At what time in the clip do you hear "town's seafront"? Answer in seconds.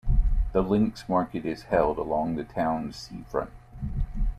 2.43-3.51